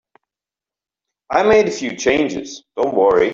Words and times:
I 1.29 1.43
made 1.43 1.67
a 1.67 1.71
few 1.71 1.95
changes, 1.95 2.63
don't 2.75 2.95
worry. 2.95 3.29